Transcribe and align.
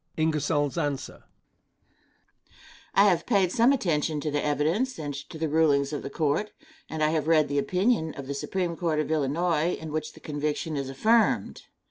Answer. 0.17 1.25
I 2.95 3.03
have 3.05 3.27
paid 3.27 3.51
some 3.51 3.71
attention 3.71 4.19
to 4.21 4.31
the 4.31 4.43
evidence 4.43 4.97
and 4.97 5.13
to 5.29 5.37
the 5.37 5.47
rulings 5.47 5.93
of 5.93 6.01
the 6.01 6.09
court, 6.09 6.51
and 6.89 7.03
I 7.03 7.09
have 7.11 7.27
read 7.27 7.47
the 7.49 7.59
opinion 7.59 8.15
of 8.15 8.25
the 8.25 8.33
Supreme 8.33 8.75
Court 8.75 8.99
of 8.99 9.11
Illinois, 9.11 9.73
in 9.79 9.91
which 9.91 10.13
the 10.13 10.19
conviction 10.19 10.75
is 10.75 10.89
affirmed. 10.89 11.65